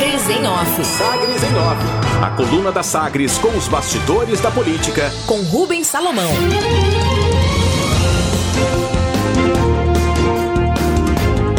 Sagres 0.00 0.30
em 0.30 0.46
Off. 0.46 0.84
Sagres 0.86 1.42
em 1.42 1.54
Off. 1.56 2.24
A 2.24 2.30
coluna 2.30 2.72
da 2.72 2.82
Sagres 2.82 3.36
com 3.36 3.48
os 3.48 3.68
bastidores 3.68 4.40
da 4.40 4.50
política. 4.50 5.10
Com 5.26 5.42
Rubens 5.42 5.88
Salomão. 5.88 6.30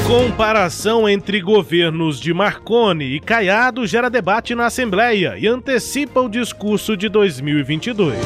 Comparação 0.08 1.08
entre 1.08 1.40
governos 1.40 2.20
de 2.20 2.34
Marconi 2.34 3.14
e 3.16 3.20
Caiado 3.20 3.86
gera 3.86 4.10
debate 4.10 4.56
na 4.56 4.66
Assembleia 4.66 5.38
e 5.38 5.46
antecipa 5.46 6.20
o 6.20 6.28
discurso 6.28 6.98
de 6.98 7.10
2022. 7.10 8.18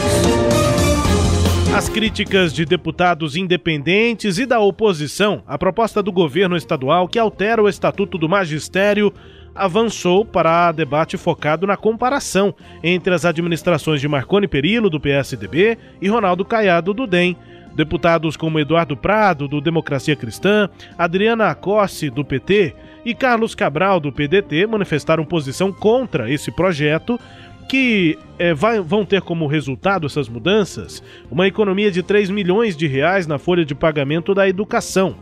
As 1.76 1.90
críticas 1.90 2.54
de 2.54 2.64
deputados 2.64 3.36
independentes 3.36 4.38
e 4.38 4.46
da 4.46 4.62
oposição 4.62 5.44
à 5.46 5.58
proposta 5.58 6.02
do 6.02 6.10
governo 6.10 6.56
estadual 6.56 7.06
que 7.06 7.20
altera 7.20 7.62
o 7.62 7.68
Estatuto 7.68 8.18
do 8.18 8.30
Magistério 8.30 9.14
avançou 9.56 10.26
para 10.26 10.72
debate 10.74 11.18
focado 11.18 11.66
na 11.66 11.78
comparação 11.78 12.54
entre 12.84 13.14
as 13.14 13.24
administrações 13.24 14.02
de 14.02 14.08
Marconi 14.08 14.48
Perillo, 14.48 14.90
do 14.90 15.00
PSDB, 15.00 15.78
e 16.02 16.10
Ronaldo 16.10 16.44
Caiado, 16.44 16.94
do 16.94 17.08
DEM. 17.08 17.38
Deputados 17.74 18.38
como 18.38 18.60
Eduardo 18.60 18.96
Prado, 18.96 19.48
do 19.48 19.60
Democracia 19.60 20.16
Cristã, 20.16 20.70
Adriana 20.98 21.50
Acossi, 21.50 22.10
do 22.10 22.24
PT, 22.24 22.74
e 23.06 23.14
Carlos 23.14 23.54
Cabral, 23.54 24.00
do 24.00 24.12
PDT, 24.12 24.66
manifestaram 24.66 25.24
posição 25.24 25.72
contra 25.72 26.32
esse 26.32 26.52
projeto, 26.52 27.20
que 27.68 28.18
é, 28.38 28.54
vai, 28.54 28.80
vão 28.80 29.06
ter 29.06 29.22
como 29.22 29.48
resultado 29.48 30.06
essas 30.06 30.30
mudanças 30.30 31.02
uma 31.32 31.48
economia 31.48 31.90
de 31.92 32.04
3 32.04 32.30
milhões 32.30 32.76
de 32.76 32.88
reais 32.88 33.26
na 33.26 33.38
folha 33.38 33.66
de 33.66 33.74
pagamento 33.74 34.34
da 34.34 34.48
educação. 34.48 35.16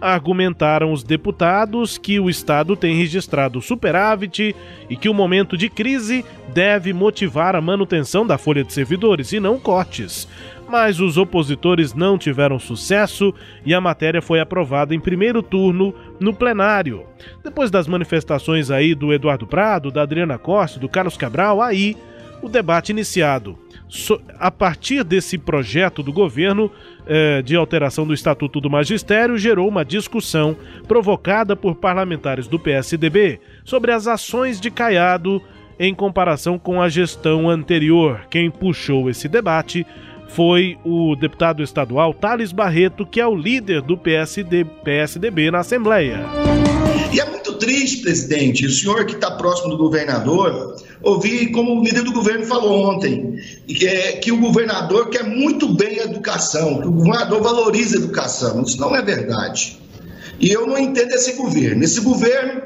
Argumentaram 0.00 0.92
os 0.92 1.02
deputados 1.02 1.98
que 1.98 2.20
o 2.20 2.30
Estado 2.30 2.76
tem 2.76 2.96
registrado 2.96 3.60
superávit 3.60 4.54
e 4.88 4.96
que 4.96 5.08
o 5.08 5.14
momento 5.14 5.56
de 5.56 5.68
crise 5.68 6.24
deve 6.54 6.92
motivar 6.92 7.56
a 7.56 7.60
manutenção 7.60 8.24
da 8.24 8.38
folha 8.38 8.62
de 8.62 8.72
servidores 8.72 9.32
e 9.32 9.40
não 9.40 9.58
cortes 9.58 10.28
mas 10.68 11.00
os 11.00 11.16
opositores 11.16 11.94
não 11.94 12.18
tiveram 12.18 12.58
sucesso 12.58 13.34
e 13.64 13.72
a 13.72 13.80
matéria 13.80 14.20
foi 14.20 14.40
aprovada 14.40 14.94
em 14.94 15.00
primeiro 15.00 15.42
turno 15.42 15.94
no 16.20 16.34
plenário. 16.34 17.06
Depois 17.42 17.70
das 17.70 17.86
manifestações 17.86 18.70
aí 18.70 18.94
do 18.94 19.12
Eduardo 19.12 19.46
Prado, 19.46 19.90
da 19.90 20.02
Adriana 20.02 20.38
Costa, 20.38 20.78
do 20.78 20.88
Carlos 20.88 21.16
Cabral, 21.16 21.62
aí 21.62 21.96
o 22.42 22.48
debate 22.48 22.90
iniciado. 22.90 23.58
So, 23.88 24.20
a 24.38 24.50
partir 24.50 25.02
desse 25.02 25.38
projeto 25.38 26.02
do 26.02 26.12
governo 26.12 26.70
eh, 27.06 27.40
de 27.42 27.56
alteração 27.56 28.06
do 28.06 28.12
Estatuto 28.12 28.60
do 28.60 28.68
Magistério, 28.68 29.38
gerou 29.38 29.66
uma 29.66 29.84
discussão 29.84 30.54
provocada 30.86 31.56
por 31.56 31.74
parlamentares 31.74 32.46
do 32.46 32.58
PSDB 32.58 33.40
sobre 33.64 33.90
as 33.90 34.06
ações 34.06 34.60
de 34.60 34.70
Caiado 34.70 35.42
em 35.78 35.94
comparação 35.94 36.58
com 36.58 36.82
a 36.82 36.88
gestão 36.88 37.48
anterior. 37.48 38.26
Quem 38.30 38.50
puxou 38.50 39.08
esse 39.08 39.28
debate 39.28 39.86
foi 40.28 40.78
o 40.84 41.16
deputado 41.16 41.62
estadual 41.62 42.14
Thales 42.14 42.52
Barreto, 42.52 43.06
que 43.06 43.20
é 43.20 43.26
o 43.26 43.34
líder 43.34 43.82
do 43.82 43.96
PSD, 43.96 44.64
PSDB 44.64 45.50
na 45.50 45.60
Assembleia. 45.60 46.24
E 47.12 47.20
é 47.20 47.24
muito 47.24 47.54
triste, 47.54 48.02
presidente, 48.02 48.66
o 48.66 48.70
senhor 48.70 49.06
que 49.06 49.14
está 49.14 49.30
próximo 49.30 49.70
do 49.70 49.78
governador, 49.78 50.76
ouvir 51.02 51.50
como 51.52 51.80
o 51.80 51.82
líder 51.82 52.02
do 52.02 52.12
governo 52.12 52.44
falou 52.44 52.90
ontem, 52.90 53.36
que, 53.66 53.86
é, 53.86 54.12
que 54.12 54.30
o 54.30 54.38
governador 54.38 55.08
quer 55.08 55.24
muito 55.24 55.74
bem 55.74 56.00
a 56.00 56.04
educação, 56.04 56.80
que 56.80 56.88
o 56.88 56.92
governador 56.92 57.42
valoriza 57.42 57.96
a 57.96 58.00
educação. 58.00 58.62
Isso 58.62 58.78
não 58.78 58.94
é 58.94 59.02
verdade. 59.02 59.78
E 60.38 60.50
eu 60.50 60.66
não 60.66 60.78
entendo 60.78 61.12
esse 61.12 61.32
governo. 61.32 61.82
Esse 61.82 62.00
governo, 62.00 62.62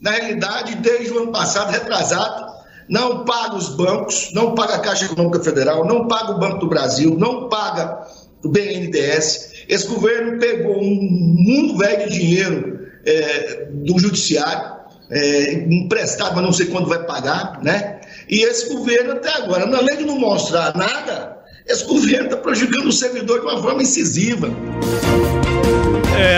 na 0.00 0.10
realidade, 0.10 0.74
desde 0.76 1.12
o 1.12 1.22
ano 1.22 1.32
passado, 1.32 1.70
retrasado, 1.70 2.55
não 2.88 3.24
paga 3.24 3.56
os 3.56 3.68
bancos, 3.70 4.30
não 4.32 4.54
paga 4.54 4.74
a 4.76 4.78
Caixa 4.78 5.06
Econômica 5.06 5.40
Federal, 5.40 5.84
não 5.84 6.06
paga 6.06 6.32
o 6.32 6.38
Banco 6.38 6.58
do 6.58 6.68
Brasil, 6.68 7.16
não 7.18 7.48
paga 7.48 8.06
o 8.44 8.48
BNDES. 8.48 9.64
Esse 9.68 9.86
governo 9.88 10.38
pegou 10.38 10.78
um 10.78 10.94
mundo 11.38 11.78
velho 11.78 12.08
de 12.08 12.18
dinheiro 12.18 12.88
é, 13.04 13.68
do 13.72 13.98
judiciário, 13.98 14.76
é, 15.10 15.52
emprestado, 15.52 16.34
mas 16.34 16.44
não 16.44 16.52
sei 16.52 16.66
quando 16.66 16.88
vai 16.88 17.04
pagar, 17.04 17.60
né? 17.62 18.00
E 18.28 18.42
esse 18.42 18.72
governo 18.72 19.12
até 19.12 19.30
agora, 19.36 19.64
além 19.64 19.98
de 19.98 20.04
não 20.04 20.18
mostrar 20.18 20.76
nada, 20.76 21.36
esse 21.66 21.84
governo 21.84 22.26
está 22.26 22.36
prejudicando 22.36 22.86
o 22.86 22.92
servidor 22.92 23.40
de 23.40 23.46
uma 23.46 23.62
forma 23.62 23.82
incisiva. 23.82 24.48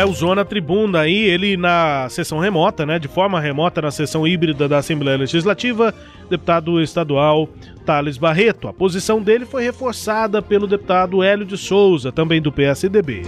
O 0.08 0.12
Zona 0.14 0.42
Tribuna 0.42 1.00
aí, 1.00 1.18
ele 1.18 1.54
na 1.54 2.08
sessão 2.08 2.38
remota, 2.38 2.86
né, 2.86 2.98
de 2.98 3.06
forma 3.06 3.38
remota 3.38 3.82
na 3.82 3.90
sessão 3.90 4.26
híbrida 4.26 4.66
da 4.66 4.78
Assembleia 4.78 5.18
Legislativa, 5.18 5.94
deputado 6.30 6.80
estadual 6.80 7.46
Thales 7.84 8.16
Barreto. 8.16 8.68
A 8.68 8.72
posição 8.72 9.20
dele 9.20 9.44
foi 9.44 9.64
reforçada 9.64 10.40
pelo 10.40 10.66
deputado 10.66 11.22
Hélio 11.22 11.44
de 11.44 11.58
Souza, 11.58 12.10
também 12.10 12.40
do 12.40 12.50
PSDB. 12.50 13.20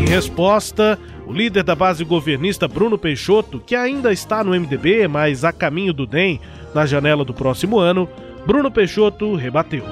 Em 0.00 0.08
resposta, 0.08 0.96
o 1.26 1.32
líder 1.32 1.64
da 1.64 1.74
base 1.74 2.04
governista 2.04 2.68
Bruno 2.68 2.96
Peixoto, 2.96 3.58
que 3.58 3.74
ainda 3.74 4.12
está 4.12 4.44
no 4.44 4.52
MDB, 4.52 5.08
mas 5.08 5.44
a 5.44 5.50
caminho 5.52 5.92
do 5.92 6.06
DEM 6.06 6.40
na 6.72 6.86
janela 6.86 7.24
do 7.24 7.34
próximo 7.34 7.80
ano, 7.80 8.08
Bruno 8.46 8.70
Peixoto 8.70 9.34
rebateu. 9.34 9.82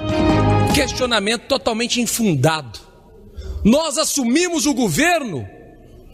Questionamento 0.73 1.47
totalmente 1.49 1.99
infundado. 1.99 2.79
Nós 3.65 3.97
assumimos 3.97 4.65
o 4.65 4.73
governo 4.73 5.58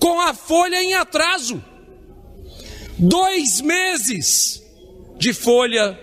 com 0.05 0.21
a 0.21 0.35
folha 0.35 0.83
em 0.83 0.93
atraso. 0.93 1.63
Dois 2.95 3.59
meses 3.59 4.61
de 5.17 5.33
folha, 5.33 5.99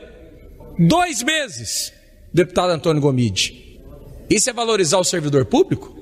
dois 0.76 1.22
meses, 1.22 1.92
deputado 2.34 2.70
Antônio 2.70 3.00
Gomide. 3.00 3.80
Isso 4.28 4.50
é 4.50 4.52
valorizar 4.52 4.98
o 4.98 5.04
servidor 5.04 5.44
público? 5.44 5.96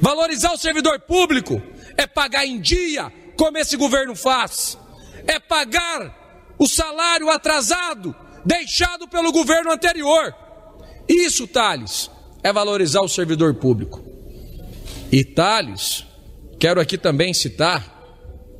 Valorizar 0.00 0.52
o 0.52 0.56
servidor 0.56 1.00
público 1.00 1.60
é 1.96 2.06
pagar 2.06 2.46
em 2.46 2.60
dia, 2.60 3.12
como 3.36 3.58
esse 3.58 3.76
governo 3.76 4.14
faz, 4.14 4.78
é 5.26 5.40
pagar 5.40 6.54
o 6.56 6.68
salário 6.68 7.28
atrasado 7.30 8.14
deixado 8.44 9.08
pelo 9.08 9.32
governo 9.32 9.72
anterior. 9.72 10.32
Isso, 11.08 11.48
Thales, 11.48 12.08
é 12.44 12.52
valorizar 12.52 13.00
o 13.00 13.08
servidor 13.08 13.54
público. 13.54 14.00
E 15.10 15.24
Thales 15.24 16.06
Quero 16.58 16.80
aqui 16.80 16.98
também 16.98 17.32
citar, 17.32 17.96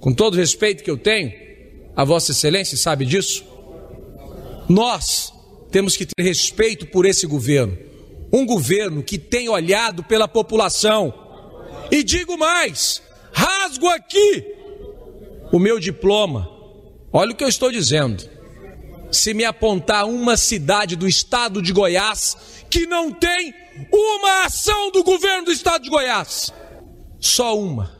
com 0.01 0.13
todo 0.13 0.35
o 0.35 0.37
respeito 0.37 0.85
que 0.85 0.91
eu 0.91 0.97
tenho, 0.97 1.33
a 1.97 2.05
Vossa 2.05 2.31
Excelência 2.31 2.77
sabe 2.77 3.05
disso. 3.05 3.45
Nós 4.69 5.33
temos 5.71 5.97
que 5.97 6.07
ter 6.07 6.23
respeito 6.23 6.87
por 6.87 7.05
esse 7.05 7.27
governo, 7.27 7.77
um 8.33 8.47
governo 8.47 9.03
que 9.03 9.19
tem 9.19 9.49
olhado 9.49 10.05
pela 10.05 10.29
população. 10.29 11.13
E 11.91 12.05
digo 12.05 12.39
mais: 12.39 13.03
rasgo 13.33 13.89
aqui 13.89 14.45
o 15.51 15.59
meu 15.59 15.81
diploma. 15.81 16.49
Olha 17.13 17.33
o 17.33 17.35
que 17.35 17.43
eu 17.43 17.49
estou 17.49 17.73
dizendo. 17.73 18.23
Se 19.11 19.33
me 19.33 19.45
apontar 19.45 20.05
uma 20.05 20.37
cidade 20.37 20.95
do 20.95 21.09
estado 21.09 21.63
de 21.63 21.73
Goiás 21.73 22.37
que 22.69 22.87
não 22.87 23.11
tem 23.11 23.55
uma 23.91 24.45
ação 24.45 24.91
do 24.91 25.03
governo 25.03 25.47
do 25.47 25.53
estado 25.53 25.83
de 25.83 25.91
Goiás, 25.91 26.53
só 27.21 27.59
uma. 27.59 27.91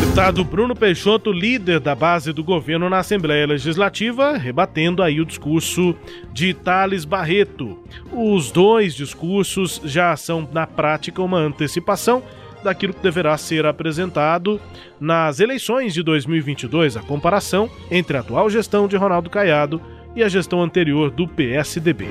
Deputado 0.00 0.44
Bruno 0.44 0.74
Peixoto, 0.74 1.30
líder 1.30 1.78
da 1.78 1.94
base 1.94 2.32
do 2.32 2.42
governo 2.42 2.88
na 2.88 3.00
Assembleia 3.00 3.46
Legislativa, 3.46 4.38
rebatendo 4.38 5.02
aí 5.02 5.20
o 5.20 5.26
discurso 5.26 5.94
de 6.32 6.54
Thales 6.54 7.04
Barreto. 7.04 7.78
Os 8.10 8.50
dois 8.50 8.94
discursos 8.94 9.78
já 9.84 10.16
são, 10.16 10.48
na 10.50 10.66
prática, 10.66 11.20
uma 11.20 11.38
antecipação 11.38 12.22
daquilo 12.64 12.94
que 12.94 13.02
deverá 13.02 13.36
ser 13.36 13.66
apresentado 13.66 14.58
nas 14.98 15.38
eleições 15.38 15.92
de 15.92 16.02
2022, 16.02 16.96
a 16.96 17.02
comparação 17.02 17.70
entre 17.90 18.16
a 18.16 18.20
atual 18.20 18.48
gestão 18.48 18.88
de 18.88 18.96
Ronaldo 18.96 19.28
Caiado 19.28 19.82
e 20.14 20.22
a 20.22 20.28
gestão 20.28 20.62
anterior 20.62 21.10
do 21.10 21.28
PSDB. 21.28 22.08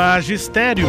Magistério. 0.00 0.86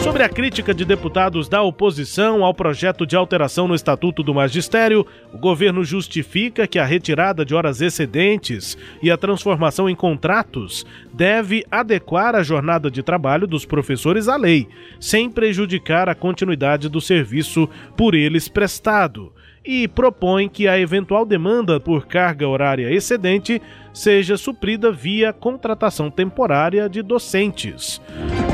Sobre 0.00 0.22
a 0.22 0.28
crítica 0.28 0.72
de 0.72 0.84
deputados 0.84 1.48
da 1.48 1.60
oposição 1.60 2.44
ao 2.44 2.54
projeto 2.54 3.04
de 3.04 3.16
alteração 3.16 3.66
no 3.66 3.74
Estatuto 3.74 4.22
do 4.22 4.32
Magistério, 4.32 5.04
o 5.32 5.38
governo 5.38 5.82
justifica 5.82 6.64
que 6.64 6.78
a 6.78 6.84
retirada 6.84 7.44
de 7.44 7.52
horas 7.52 7.80
excedentes 7.80 8.78
e 9.02 9.10
a 9.10 9.16
transformação 9.16 9.90
em 9.90 9.96
contratos 9.96 10.86
deve 11.12 11.66
adequar 11.68 12.36
a 12.36 12.44
jornada 12.44 12.88
de 12.88 13.02
trabalho 13.02 13.48
dos 13.48 13.64
professores 13.66 14.28
à 14.28 14.36
lei, 14.36 14.68
sem 15.00 15.28
prejudicar 15.28 16.08
a 16.08 16.14
continuidade 16.14 16.88
do 16.88 17.00
serviço 17.00 17.68
por 17.96 18.14
eles 18.14 18.46
prestado 18.46 19.32
e 19.64 19.88
propõe 19.88 20.48
que 20.48 20.68
a 20.68 20.78
eventual 20.78 21.24
demanda 21.24 21.80
por 21.80 22.06
carga 22.06 22.46
horária 22.46 22.92
excedente 22.92 23.60
seja 23.92 24.36
suprida 24.36 24.92
via 24.92 25.32
contratação 25.32 26.10
temporária 26.10 26.88
de 26.88 27.02
docentes. 27.02 28.00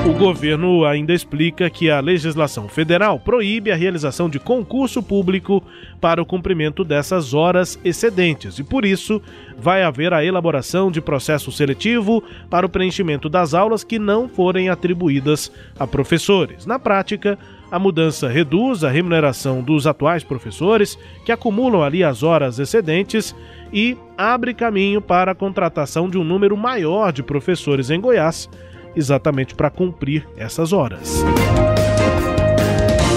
O 0.07 0.15
governo 0.15 0.87
ainda 0.87 1.13
explica 1.13 1.69
que 1.69 1.91
a 1.91 2.01
legislação 2.01 2.69
federal 2.69 3.21
proíbe 3.21 3.71
a 3.71 3.77
realização 3.77 4.31
de 4.31 4.39
concurso 4.39 5.03
público 5.03 5.63
para 6.01 6.23
o 6.23 6.27
cumprimento 6.27 6.83
dessas 6.83 7.35
horas 7.35 7.79
excedentes 7.85 8.59
e, 8.59 8.65
por 8.65 8.87
isso, 8.87 9.21
vai 9.59 9.83
haver 9.83 10.15
a 10.15 10.25
elaboração 10.25 10.91
de 10.91 11.03
processo 11.03 11.53
seletivo 11.53 12.25
para 12.49 12.65
o 12.65 12.69
preenchimento 12.69 13.29
das 13.29 13.53
aulas 13.53 13.85
que 13.85 13.99
não 13.99 14.27
forem 14.27 14.71
atribuídas 14.71 15.53
a 15.79 15.87
professores. 15.87 16.65
Na 16.65 16.79
prática, 16.79 17.39
a 17.71 17.79
mudança 17.79 18.27
reduz 18.27 18.83
a 18.83 18.91
remuneração 18.91 19.61
dos 19.61 19.87
atuais 19.87 20.25
professores, 20.25 20.99
que 21.27 21.31
acumulam 21.31 21.83
ali 21.83 22.03
as 22.03 22.23
horas 22.23 22.59
excedentes, 22.59 23.37
e 23.73 23.97
abre 24.17 24.55
caminho 24.55 25.01
para 25.01 25.33
a 25.33 25.37
contratação 25.37 26.09
de 26.09 26.19
um 26.19 26.25
número 26.25 26.57
maior 26.57 27.13
de 27.13 27.23
professores 27.23 27.91
em 27.91 28.01
Goiás 28.01 28.49
exatamente 28.95 29.55
para 29.55 29.71
cumprir 29.71 30.27
essas 30.37 30.73
horas. 30.73 31.25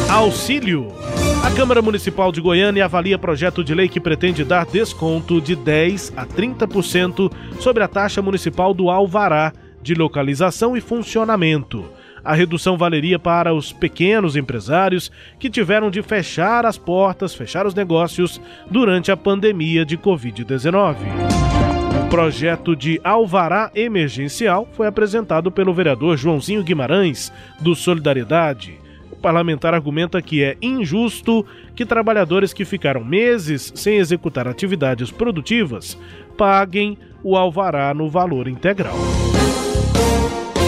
Auxílio. 0.10 0.88
A 1.44 1.52
Câmara 1.52 1.82
Municipal 1.82 2.32
de 2.32 2.40
Goiânia 2.40 2.86
avalia 2.86 3.18
projeto 3.18 3.64
de 3.64 3.76
lei 3.76 3.90
que 3.90 4.00
pretende 4.00 4.46
dar 4.46 4.66
desconto 4.66 5.42
de 5.42 5.56
10 5.56 6.14
a 6.16 6.26
30% 6.26 7.32
sobre 7.60 7.84
a 7.84 7.88
taxa 7.88 8.22
municipal 8.22 8.74
do 8.74 8.90
alvará 8.90 9.52
de 9.82 9.94
localização 9.94 10.78
e 10.78 10.82
funcionamento. 10.82 11.84
A 12.24 12.34
redução 12.34 12.78
valeria 12.78 13.20
para 13.20 13.54
os 13.54 13.74
pequenos 13.74 14.38
empresários 14.38 15.12
que 15.38 15.50
tiveram 15.50 15.92
de 15.92 16.02
fechar 16.02 16.66
as 16.66 16.78
portas, 16.78 17.36
fechar 17.36 17.68
os 17.68 17.76
negócios 17.76 18.40
durante 18.72 19.12
a 19.12 19.18
pandemia 19.18 19.86
de 19.86 19.98
Covid-19 19.98 21.53
projeto 22.14 22.76
de 22.76 23.02
alvará 23.04 23.72
emergencial 23.74 24.70
foi 24.74 24.86
apresentado 24.86 25.50
pelo 25.52 25.74
vereador 25.74 26.16
Joãozinho 26.16 26.64
Guimarães, 26.64 27.34
do 27.60 27.74
Solidariedade. 27.74 28.80
O 29.12 29.16
parlamentar 29.16 29.74
argumenta 29.74 30.22
que 30.22 30.44
é 30.44 30.56
injusto 30.62 31.44
que 31.76 31.88
trabalhadores 31.88 32.54
que 32.54 32.66
ficaram 32.66 33.04
meses 33.04 33.74
sem 33.74 33.98
executar 33.98 34.48
atividades 34.48 35.10
produtivas 35.10 35.98
paguem 36.38 37.00
o 37.24 37.36
alvará 37.36 37.92
no 37.96 38.08
valor 38.08 38.48
integral. 38.48 38.96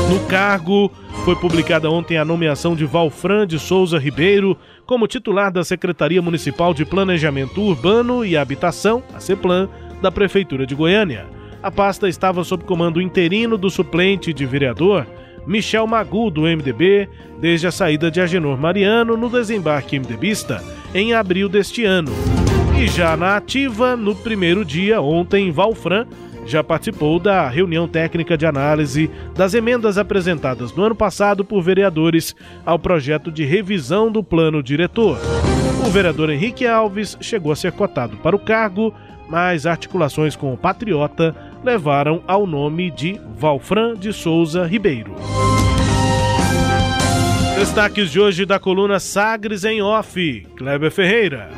No 0.09 0.25
cargo, 0.27 0.91
foi 1.25 1.35
publicada 1.35 1.91
ontem 1.91 2.17
a 2.17 2.25
nomeação 2.25 2.75
de 2.75 2.85
Valfran 2.85 3.45
de 3.45 3.59
Souza 3.59 3.99
Ribeiro 3.99 4.57
como 4.87 5.05
titular 5.05 5.51
da 5.51 5.63
Secretaria 5.63 6.23
Municipal 6.23 6.73
de 6.73 6.85
Planejamento 6.85 7.61
Urbano 7.61 8.25
e 8.25 8.35
Habitação, 8.35 9.03
a 9.13 9.19
CEPLAN, 9.19 9.69
da 10.01 10.11
Prefeitura 10.11 10.65
de 10.65 10.73
Goiânia. 10.73 11.34
A 11.65 11.71
pasta 11.71 12.07
estava 12.07 12.43
sob 12.43 12.63
comando 12.63 13.01
interino 13.01 13.57
do 13.57 13.71
suplente 13.71 14.31
de 14.31 14.45
vereador 14.45 15.07
Michel 15.47 15.87
Magu, 15.87 16.29
do 16.29 16.41
MDB, 16.41 17.09
desde 17.41 17.65
a 17.65 17.71
saída 17.71 18.11
de 18.11 18.21
Agenor 18.21 18.55
Mariano 18.55 19.17
no 19.17 19.27
desembarque 19.31 19.97
MDBista 19.97 20.63
em 20.93 21.15
abril 21.15 21.49
deste 21.49 21.83
ano. 21.83 22.11
E 22.79 22.87
já 22.87 23.17
na 23.17 23.35
ativa, 23.35 23.95
no 23.95 24.13
primeiro 24.13 24.63
dia, 24.63 25.01
ontem, 25.01 25.49
Valfran 25.49 26.05
já 26.45 26.63
participou 26.63 27.17
da 27.19 27.49
reunião 27.49 27.87
técnica 27.87 28.37
de 28.37 28.45
análise 28.45 29.09
das 29.35 29.55
emendas 29.55 29.97
apresentadas 29.97 30.71
no 30.71 30.83
ano 30.83 30.93
passado 30.93 31.43
por 31.43 31.63
vereadores 31.63 32.35
ao 32.63 32.77
projeto 32.77 33.31
de 33.31 33.43
revisão 33.43 34.11
do 34.11 34.23
plano 34.23 34.61
diretor. 34.61 35.17
O 35.83 35.89
vereador 35.89 36.29
Henrique 36.29 36.67
Alves 36.67 37.17
chegou 37.19 37.51
a 37.51 37.55
ser 37.55 37.71
cotado 37.71 38.17
para 38.17 38.35
o 38.35 38.39
cargo, 38.39 38.93
mas 39.27 39.65
articulações 39.65 40.35
com 40.35 40.53
o 40.53 40.57
Patriota 40.57 41.35
levaram 41.65 42.21
ao 42.27 42.45
nome 42.45 42.91
de 42.91 43.19
Valfran 43.35 43.95
de 43.95 44.13
Souza 44.13 44.65
Ribeiro. 44.67 45.15
Destaques 47.57 48.11
de 48.11 48.19
hoje 48.19 48.45
da 48.45 48.59
coluna 48.59 48.99
Sagres 48.99 49.63
em 49.63 49.81
Off, 49.81 50.47
Kleber 50.55 50.91
Ferreira. 50.91 51.49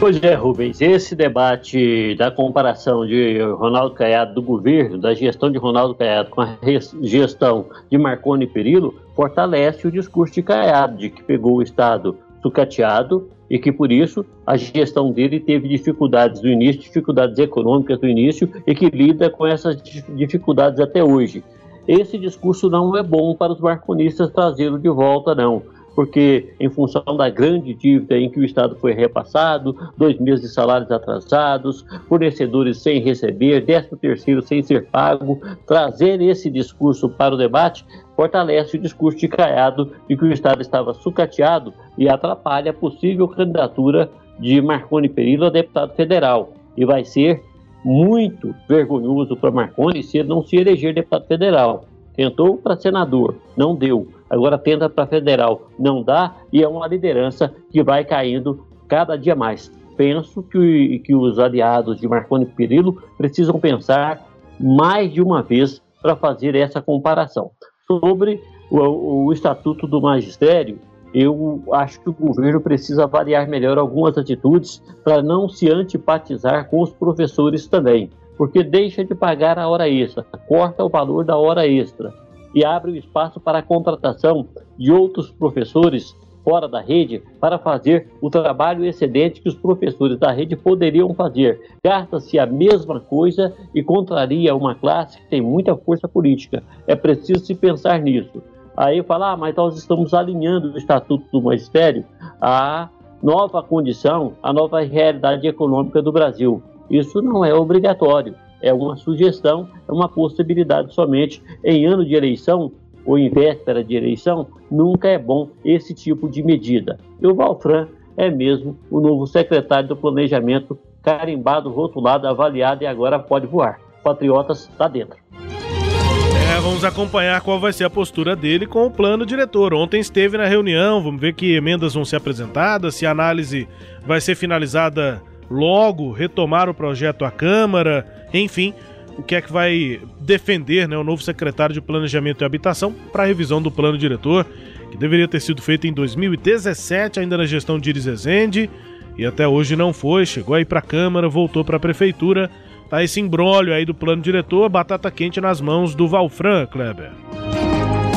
Pois 0.00 0.22
é, 0.22 0.34
Rubens, 0.34 0.80
esse 0.80 1.14
debate 1.14 2.14
da 2.14 2.30
comparação 2.30 3.04
de 3.04 3.42
Ronaldo 3.42 3.94
Caiado 3.94 4.32
do 4.32 4.40
governo, 4.40 4.96
da 4.96 5.12
gestão 5.12 5.50
de 5.50 5.58
Ronaldo 5.58 5.94
Caiado 5.94 6.30
com 6.30 6.40
a 6.40 6.56
gestão 7.02 7.66
de 7.90 7.98
Marconi 7.98 8.46
Perillo, 8.46 8.94
fortalece 9.14 9.86
o 9.86 9.92
discurso 9.92 10.34
de 10.34 10.42
Caiado, 10.42 10.96
de 10.96 11.10
que 11.10 11.22
pegou 11.22 11.56
o 11.56 11.62
Estado 11.62 12.16
sucateado 12.42 13.28
e 13.50 13.58
que 13.58 13.72
por 13.72 13.90
isso 13.90 14.24
a 14.46 14.56
gestão 14.56 15.10
dele 15.10 15.40
teve 15.40 15.68
dificuldades 15.68 16.42
no 16.42 16.48
início, 16.48 16.82
dificuldades 16.82 17.38
econômicas 17.38 18.00
no 18.00 18.08
início 18.08 18.50
e 18.66 18.74
que 18.74 18.90
lida 18.90 19.30
com 19.30 19.46
essas 19.46 19.80
dificuldades 20.14 20.80
até 20.80 21.02
hoje. 21.02 21.42
Esse 21.86 22.18
discurso 22.18 22.68
não 22.68 22.94
é 22.96 23.02
bom 23.02 23.34
para 23.34 23.52
os 23.52 23.60
marconistas 23.60 24.30
trazê-lo 24.30 24.78
de 24.78 24.90
volta, 24.90 25.34
não 25.34 25.62
porque 25.98 26.54
em 26.60 26.70
função 26.70 27.02
da 27.16 27.28
grande 27.28 27.74
dívida 27.74 28.16
em 28.16 28.30
que 28.30 28.38
o 28.38 28.44
Estado 28.44 28.76
foi 28.76 28.92
repassado, 28.92 29.76
dois 29.96 30.16
meses 30.20 30.42
de 30.42 30.48
salários 30.48 30.92
atrasados, 30.92 31.84
fornecedores 32.08 32.78
sem 32.78 33.00
receber, 33.00 33.64
décimo 33.64 33.96
terceiro 33.96 34.40
sem 34.40 34.62
ser 34.62 34.86
pago, 34.86 35.40
trazer 35.66 36.22
esse 36.22 36.48
discurso 36.48 37.08
para 37.08 37.34
o 37.34 37.36
debate 37.36 37.84
fortalece 38.18 38.76
o 38.76 38.80
discurso 38.80 39.16
de 39.16 39.28
Caiado 39.28 39.92
de 40.08 40.16
que 40.16 40.24
o 40.24 40.32
Estado 40.32 40.60
estava 40.60 40.92
sucateado 40.92 41.72
e 41.96 42.08
atrapalha 42.08 42.72
a 42.72 42.74
possível 42.74 43.28
candidatura 43.28 44.10
de 44.40 44.60
Marconi 44.60 45.08
Perillo 45.08 45.46
a 45.46 45.50
deputado 45.50 45.94
federal. 45.94 46.52
E 46.76 46.84
vai 46.84 47.04
ser 47.04 47.40
muito 47.84 48.52
vergonhoso 48.68 49.36
para 49.36 49.52
Marconi 49.52 50.02
se 50.02 50.18
ele 50.18 50.28
não 50.28 50.42
se 50.42 50.56
eleger 50.56 50.92
deputado 50.92 51.28
federal. 51.28 51.84
Tentou 52.16 52.56
para 52.56 52.76
senador, 52.76 53.36
não 53.56 53.76
deu. 53.76 54.08
Agora 54.28 54.58
tenta 54.58 54.90
para 54.90 55.06
federal, 55.06 55.68
não 55.78 56.02
dá. 56.02 56.34
E 56.52 56.60
é 56.60 56.66
uma 56.66 56.88
liderança 56.88 57.54
que 57.70 57.84
vai 57.84 58.04
caindo 58.04 58.66
cada 58.88 59.14
dia 59.14 59.36
mais. 59.36 59.70
Penso 59.96 60.42
que, 60.42 60.98
que 61.04 61.14
os 61.14 61.38
aliados 61.38 62.00
de 62.00 62.08
Marconi 62.08 62.46
Perillo 62.46 63.00
precisam 63.16 63.60
pensar 63.60 64.26
mais 64.58 65.12
de 65.12 65.22
uma 65.22 65.40
vez 65.40 65.80
para 66.02 66.16
fazer 66.16 66.56
essa 66.56 66.82
comparação. 66.82 67.52
Sobre 67.90 68.42
o, 68.70 69.24
o 69.24 69.32
Estatuto 69.32 69.86
do 69.86 70.00
Magistério, 70.00 70.78
eu 71.14 71.62
acho 71.72 72.00
que 72.00 72.10
o 72.10 72.12
governo 72.12 72.60
precisa 72.60 73.04
avaliar 73.04 73.48
melhor 73.48 73.78
algumas 73.78 74.18
atitudes 74.18 74.82
para 75.02 75.22
não 75.22 75.48
se 75.48 75.70
antipatizar 75.70 76.68
com 76.68 76.82
os 76.82 76.90
professores 76.90 77.66
também. 77.66 78.10
Porque 78.36 78.62
deixa 78.62 79.02
de 79.02 79.14
pagar 79.14 79.58
a 79.58 79.68
hora 79.68 79.88
extra, 79.88 80.22
corta 80.46 80.84
o 80.84 80.88
valor 80.88 81.24
da 81.24 81.36
hora 81.36 81.66
extra 81.66 82.12
e 82.54 82.64
abre 82.64 82.92
o 82.92 82.96
espaço 82.96 83.40
para 83.40 83.60
a 83.60 83.62
contratação 83.62 84.46
de 84.78 84.92
outros 84.92 85.30
professores 85.30 86.14
fora 86.48 86.66
da 86.66 86.80
rede 86.80 87.22
para 87.38 87.58
fazer 87.58 88.08
o 88.22 88.30
trabalho 88.30 88.82
excedente 88.82 89.42
que 89.42 89.50
os 89.50 89.54
professores 89.54 90.18
da 90.18 90.32
rede 90.32 90.56
poderiam 90.56 91.12
fazer. 91.12 91.60
Gasta-se 91.84 92.38
a 92.38 92.46
mesma 92.46 92.98
coisa 93.00 93.54
e 93.74 93.82
contraria 93.82 94.56
uma 94.56 94.74
classe 94.74 95.18
que 95.18 95.28
tem 95.28 95.42
muita 95.42 95.76
força 95.76 96.08
política. 96.08 96.62
É 96.86 96.96
preciso 96.96 97.44
se 97.44 97.54
pensar 97.54 98.00
nisso. 98.00 98.42
Aí 98.74 99.02
falar, 99.02 99.32
ah, 99.32 99.36
mas 99.36 99.54
nós 99.54 99.76
estamos 99.76 100.14
alinhando 100.14 100.72
o 100.72 100.78
Estatuto 100.78 101.26
do 101.30 101.42
Magistério 101.42 102.02
à 102.40 102.88
nova 103.22 103.62
condição, 103.62 104.32
à 104.42 104.50
nova 104.50 104.80
realidade 104.80 105.46
econômica 105.46 106.00
do 106.00 106.10
Brasil. 106.10 106.62
Isso 106.88 107.20
não 107.20 107.44
é 107.44 107.52
obrigatório, 107.52 108.34
é 108.62 108.72
uma 108.72 108.96
sugestão, 108.96 109.68
é 109.86 109.92
uma 109.92 110.08
possibilidade 110.08 110.94
somente. 110.94 111.42
Em 111.62 111.84
ano 111.84 112.06
de 112.06 112.14
eleição 112.14 112.72
ou 113.08 113.18
em 113.18 113.30
véspera 113.30 113.82
de 113.82 113.96
eleição, 113.96 114.46
nunca 114.70 115.08
é 115.08 115.16
bom 115.16 115.48
esse 115.64 115.94
tipo 115.94 116.28
de 116.28 116.42
medida. 116.42 116.98
E 117.18 117.26
o 117.26 117.34
Valfran 117.34 117.88
é 118.18 118.30
mesmo 118.30 118.76
o 118.90 119.00
novo 119.00 119.26
secretário 119.26 119.88
do 119.88 119.96
Planejamento, 119.96 120.78
carimbado, 121.02 121.70
rotulado, 121.70 122.28
avaliado 122.28 122.84
e 122.84 122.86
agora 122.86 123.18
pode 123.18 123.46
voar. 123.46 123.80
Patriotas 124.04 124.68
está 124.68 124.86
dentro. 124.88 125.16
É, 125.34 126.60
vamos 126.60 126.84
acompanhar 126.84 127.40
qual 127.40 127.58
vai 127.58 127.72
ser 127.72 127.84
a 127.84 127.90
postura 127.90 128.36
dele 128.36 128.66
com 128.66 128.84
o 128.84 128.90
plano 128.90 129.24
diretor. 129.24 129.72
Ontem 129.72 130.00
esteve 130.00 130.36
na 130.36 130.44
reunião, 130.44 131.02
vamos 131.02 131.18
ver 131.18 131.32
que 131.32 131.54
emendas 131.54 131.94
vão 131.94 132.04
ser 132.04 132.16
apresentadas, 132.16 132.94
se 132.94 133.06
a 133.06 133.10
análise 133.10 133.66
vai 134.06 134.20
ser 134.20 134.34
finalizada 134.34 135.22
logo 135.50 136.12
retomar 136.12 136.68
o 136.68 136.74
projeto 136.74 137.24
à 137.24 137.30
Câmara, 137.30 138.06
enfim, 138.34 138.74
o 139.18 139.22
que 139.22 139.34
é 139.34 139.42
que 139.42 139.52
vai 139.52 140.00
defender 140.20 140.88
né, 140.88 140.96
o 140.96 141.02
novo 141.02 141.20
secretário 141.20 141.74
de 141.74 141.80
Planejamento 141.80 142.42
e 142.42 142.44
Habitação 142.44 142.94
para 143.12 143.24
a 143.24 143.26
revisão 143.26 143.60
do 143.60 143.68
plano 143.70 143.98
diretor, 143.98 144.46
que 144.92 144.96
deveria 144.96 145.26
ter 145.26 145.40
sido 145.40 145.60
feito 145.60 145.88
em 145.88 145.92
2017, 145.92 147.18
ainda 147.18 147.36
na 147.36 147.44
gestão 147.44 147.80
de 147.80 147.90
Iris 147.90 148.06
Ezende, 148.06 148.70
e 149.18 149.26
até 149.26 149.46
hoje 149.46 149.74
não 149.74 149.92
foi, 149.92 150.24
chegou 150.24 150.54
aí 150.54 150.64
para 150.64 150.78
a 150.78 150.82
Câmara, 150.82 151.28
voltou 151.28 151.64
para 151.64 151.76
a 151.76 151.80
Prefeitura, 151.80 152.48
tá 152.88 153.02
esse 153.02 153.20
embrólio 153.20 153.74
aí 153.74 153.84
do 153.84 153.92
plano 153.92 154.22
diretor, 154.22 154.68
batata 154.68 155.10
quente 155.10 155.40
nas 155.40 155.60
mãos 155.60 155.96
do 155.96 156.06
Valfran, 156.06 156.64
Kleber. 156.66 157.10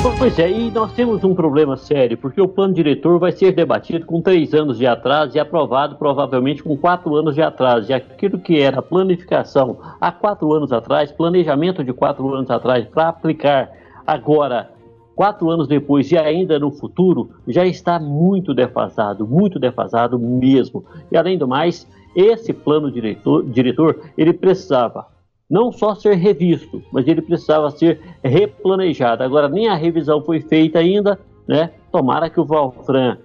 Pois 0.02 0.40
é, 0.40 0.50
e 0.50 0.72
nós 0.72 0.92
temos 0.94 1.24
um 1.24 1.36
problema 1.36 1.78
sério, 1.78 2.18
porque 2.18 2.42
o 2.42 2.48
plano 2.48 2.74
diretor 2.74 3.20
vai 3.20 3.32
ser 3.32 3.52
debatido 3.52 4.04
com 4.06 4.20
três 4.20 4.52
anos 4.52 4.80
de 4.80 4.88
atraso 4.88 5.38
e 5.38 5.40
aprovado 5.40 5.96
provavelmente 5.96 6.64
com 6.64 6.76
quatro 6.76 7.16
anos 7.16 7.36
de 7.36 7.42
atraso. 7.42 7.92
E 7.92 7.94
aquilo 7.94 8.40
que 8.40 8.60
era 8.60 8.82
planificação 8.82 9.78
há 10.00 10.12
quatro 10.12 10.52
anos 10.54 10.72
atrás, 10.72 11.12
planejamento 11.12 11.84
de 11.84 11.94
quatro 11.94 12.34
anos 12.34 12.50
atrás 12.50 12.86
para 12.86 13.10
aplicar 13.10 13.70
agora, 14.06 14.72
quatro 15.16 15.52
anos 15.52 15.68
depois 15.68 16.12
e 16.12 16.18
ainda 16.18 16.58
no 16.58 16.72
futuro, 16.72 17.30
já 17.48 17.66
está 17.66 18.00
muito 18.00 18.56
defasado, 18.56 19.28
muito 19.28 19.60
defasado 19.60 20.18
mesmo. 20.18 20.84
E 21.12 21.18
além 21.18 21.38
do 21.38 21.48
mais, 21.48 21.88
esse 22.16 22.54
plano 22.54 22.92
diretor, 22.92 23.44
diretor 23.46 24.00
ele 24.18 24.34
precisava 24.34 25.11
não 25.52 25.70
só 25.70 25.94
ser 25.94 26.16
revisto, 26.16 26.82
mas 26.94 27.06
ele 27.06 27.22
precisava 27.22 27.70
ser 27.70 28.00
replanejado. 28.24 29.22
Agora, 29.22 29.50
nem 29.50 29.68
a 29.68 29.76
revisão 29.76 30.24
foi 30.24 30.40
feita 30.40 30.80
ainda, 30.80 31.20
né? 31.46 31.72
Tomara 31.92 32.30
que 32.30 32.40
o 32.40 32.46
Valfran 32.46 33.18